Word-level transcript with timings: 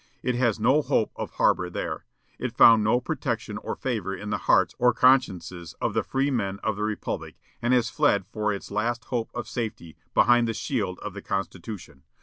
It 0.23 0.33
has 0.33 0.59
no 0.59 0.81
hope 0.81 1.11
of 1.15 1.29
harbor 1.33 1.69
there. 1.69 2.05
It 2.39 2.57
found 2.57 2.83
no 2.83 2.99
protection 2.99 3.59
or 3.59 3.75
favor 3.75 4.15
in 4.15 4.31
the 4.31 4.39
hearts 4.49 4.73
or 4.79 4.95
consciences 4.95 5.75
of 5.79 5.93
the 5.93 6.01
freemen 6.01 6.59
of 6.63 6.75
the 6.75 6.81
republic, 6.81 7.39
and 7.61 7.71
has 7.71 7.91
fled 7.91 8.25
for 8.25 8.51
its 8.51 8.71
last 8.71 9.05
hope 9.05 9.29
of 9.35 9.47
safety 9.47 9.95
behind 10.15 10.47
the 10.47 10.55
shield 10.55 10.97
of 11.03 11.13
the 11.13 11.21
Constitution. 11.21 12.01